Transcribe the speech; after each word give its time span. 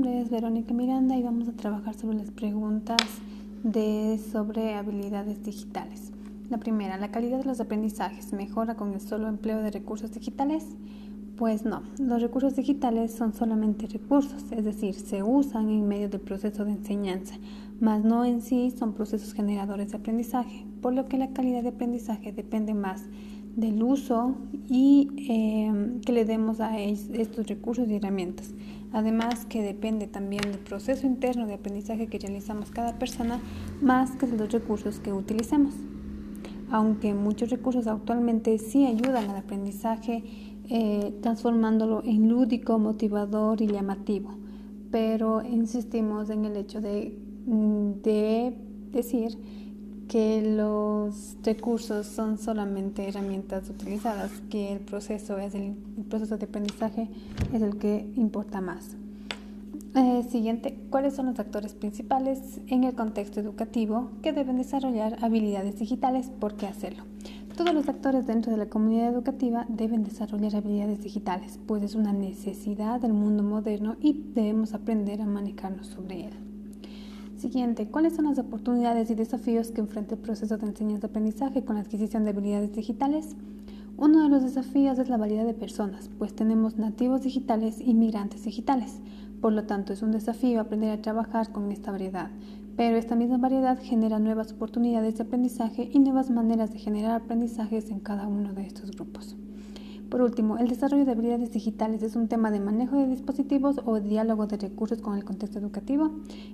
nombre 0.00 0.22
es 0.22 0.30
Verónica 0.30 0.72
Miranda 0.72 1.14
y 1.14 1.22
vamos 1.22 1.46
a 1.46 1.52
trabajar 1.52 1.92
sobre 1.92 2.16
las 2.16 2.30
preguntas 2.30 2.96
de 3.62 4.18
sobre 4.32 4.72
habilidades 4.72 5.44
digitales. 5.44 6.10
La 6.48 6.56
primera, 6.56 6.96
¿la 6.96 7.10
calidad 7.10 7.36
de 7.36 7.44
los 7.44 7.60
aprendizajes 7.60 8.32
mejora 8.32 8.76
con 8.76 8.94
el 8.94 9.02
solo 9.02 9.28
empleo 9.28 9.58
de 9.58 9.70
recursos 9.70 10.10
digitales? 10.10 10.64
Pues 11.36 11.66
no, 11.66 11.82
los 11.98 12.22
recursos 12.22 12.56
digitales 12.56 13.12
son 13.12 13.34
solamente 13.34 13.88
recursos, 13.88 14.42
es 14.52 14.64
decir, 14.64 14.94
se 14.94 15.22
usan 15.22 15.68
en 15.68 15.86
medio 15.86 16.08
del 16.08 16.22
proceso 16.22 16.64
de 16.64 16.72
enseñanza, 16.72 17.34
mas 17.78 18.02
no 18.02 18.24
en 18.24 18.40
sí 18.40 18.72
son 18.74 18.94
procesos 18.94 19.34
generadores 19.34 19.90
de 19.90 19.98
aprendizaje, 19.98 20.64
por 20.80 20.94
lo 20.94 21.04
que 21.10 21.18
la 21.18 21.34
calidad 21.34 21.62
de 21.62 21.68
aprendizaje 21.68 22.32
depende 22.32 22.72
más 22.72 23.02
del 23.56 23.82
uso 23.82 24.36
y 24.68 25.08
em, 25.28 26.00
que 26.00 26.12
le 26.12 26.24
demos 26.24 26.60
a 26.60 26.78
estos 26.78 27.46
recursos 27.46 27.88
y 27.88 27.96
herramientas. 27.96 28.54
Además 28.92 29.44
que 29.46 29.62
depende 29.62 30.06
también 30.06 30.42
del 30.42 30.58
proceso 30.58 31.06
interno 31.06 31.46
de 31.46 31.54
aprendizaje 31.54 32.08
que 32.08 32.18
realizamos 32.18 32.70
cada 32.70 32.98
persona 32.98 33.40
más 33.80 34.12
que 34.12 34.26
de 34.26 34.36
los 34.36 34.50
recursos 34.50 34.98
que 34.98 35.12
utilicemos. 35.12 35.74
Aunque 36.70 37.14
muchos 37.14 37.50
recursos 37.50 37.86
actualmente 37.86 38.58
sí 38.58 38.86
ayudan 38.86 39.30
al 39.30 39.36
aprendizaje, 39.36 40.24
eh, 40.68 41.12
transformándolo 41.20 42.02
en 42.04 42.28
lúdico, 42.28 42.78
motivador 42.78 43.60
y 43.62 43.66
llamativo. 43.66 44.30
Pero 44.90 45.42
insistimos 45.44 46.30
en 46.30 46.44
el 46.44 46.56
hecho 46.56 46.80
de, 46.80 47.16
mm, 47.46 48.02
de 48.02 48.56
decir 48.92 49.36
que 50.10 50.42
los 50.42 51.36
recursos 51.44 52.04
son 52.04 52.36
solamente 52.36 53.06
herramientas 53.06 53.70
utilizadas, 53.70 54.32
que 54.50 54.72
el 54.72 54.80
proceso, 54.80 55.38
es 55.38 55.54
el, 55.54 55.76
proceso 56.08 56.36
de 56.36 56.46
aprendizaje 56.46 57.08
es 57.52 57.62
el 57.62 57.76
que 57.78 58.10
importa 58.16 58.60
más. 58.60 58.96
Eh, 59.94 60.24
siguiente, 60.28 60.76
¿cuáles 60.90 61.14
son 61.14 61.26
los 61.26 61.38
actores 61.38 61.74
principales 61.74 62.60
en 62.66 62.82
el 62.82 62.96
contexto 62.96 63.38
educativo 63.38 64.10
que 64.20 64.32
deben 64.32 64.56
desarrollar 64.56 65.16
habilidades 65.22 65.78
digitales? 65.78 66.28
¿Por 66.40 66.56
qué 66.56 66.66
hacerlo? 66.66 67.04
Todos 67.56 67.72
los 67.72 67.88
actores 67.88 68.26
dentro 68.26 68.50
de 68.50 68.58
la 68.58 68.68
comunidad 68.68 69.10
educativa 69.10 69.64
deben 69.68 70.02
desarrollar 70.02 70.56
habilidades 70.56 71.04
digitales, 71.04 71.60
pues 71.68 71.84
es 71.84 71.94
una 71.94 72.12
necesidad 72.12 73.00
del 73.00 73.12
mundo 73.12 73.44
moderno 73.44 73.94
y 74.00 74.24
debemos 74.34 74.74
aprender 74.74 75.22
a 75.22 75.26
manejarnos 75.26 75.86
sobre 75.86 76.24
él. 76.26 76.49
Siguiente, 77.40 77.86
¿cuáles 77.86 78.14
son 78.16 78.26
las 78.26 78.38
oportunidades 78.38 79.10
y 79.10 79.14
desafíos 79.14 79.70
que 79.70 79.80
enfrenta 79.80 80.14
el 80.14 80.20
proceso 80.20 80.58
de 80.58 80.66
enseñanza-aprendizaje 80.66 81.64
con 81.64 81.76
la 81.76 81.80
adquisición 81.80 82.22
de 82.22 82.32
habilidades 82.32 82.74
digitales? 82.74 83.34
Uno 83.96 84.22
de 84.22 84.28
los 84.28 84.42
desafíos 84.42 84.98
es 84.98 85.08
la 85.08 85.16
variedad 85.16 85.46
de 85.46 85.54
personas, 85.54 86.10
pues 86.18 86.34
tenemos 86.34 86.76
nativos 86.76 87.22
digitales 87.22 87.80
y 87.80 87.94
migrantes 87.94 88.44
digitales. 88.44 89.00
Por 89.40 89.54
lo 89.54 89.64
tanto, 89.64 89.94
es 89.94 90.02
un 90.02 90.12
desafío 90.12 90.60
aprender 90.60 90.90
a 90.90 91.00
trabajar 91.00 91.50
con 91.50 91.72
esta 91.72 91.90
variedad, 91.90 92.28
pero 92.76 92.98
esta 92.98 93.16
misma 93.16 93.38
variedad 93.38 93.78
genera 93.80 94.18
nuevas 94.18 94.52
oportunidades 94.52 95.16
de 95.16 95.22
aprendizaje 95.22 95.88
y 95.90 95.98
nuevas 95.98 96.28
maneras 96.28 96.74
de 96.74 96.78
generar 96.78 97.22
aprendizajes 97.22 97.90
en 97.90 98.00
cada 98.00 98.28
uno 98.28 98.52
de 98.52 98.66
estos 98.66 98.90
grupos. 98.90 99.34
Por 100.10 100.22
último, 100.22 100.58
el 100.58 100.66
desarrollo 100.66 101.04
de 101.04 101.12
habilidades 101.12 101.52
digitales 101.52 102.02
es 102.02 102.16
un 102.16 102.26
tema 102.26 102.50
de 102.50 102.58
manejo 102.58 102.96
de 102.96 103.06
dispositivos 103.06 103.76
o 103.84 104.00
diálogo 104.00 104.48
de 104.48 104.56
recursos 104.56 105.00
con 105.00 105.16
el 105.16 105.24
contexto 105.24 105.60
educativo. 105.60 106.10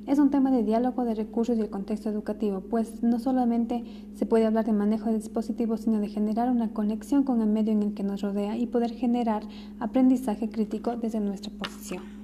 Es 0.07 0.19
un 0.19 0.31
tema 0.31 0.51
de 0.51 0.63
diálogo 0.63 1.07
de 1.07 1.15
recursos 1.15 1.57
y 1.57 1.63
el 1.63 1.71
contexto 1.71 2.11
educativo, 2.11 2.61
pues 2.61 3.03
no 3.03 3.19
solamente 3.19 3.83
se 4.15 4.27
puede 4.27 4.45
hablar 4.45 4.67
de 4.67 4.75
manejo 4.75 5.07
de 5.07 5.17
dispositivos, 5.17 5.81
sino 5.81 6.01
de 6.01 6.09
generar 6.09 6.51
una 6.51 6.75
conexión 6.75 7.23
con 7.25 7.41
el 7.41 7.49
medio 7.49 7.73
en 7.73 7.83
el 7.83 7.95
que 7.95 8.03
nos 8.03 8.21
rodea 8.21 8.59
y 8.59 8.67
poder 8.67 8.91
generar 8.91 9.43
aprendizaje 9.81 10.51
crítico 10.51 10.97
desde 10.97 11.21
nuestra 11.21 11.51
posición. 11.53 12.16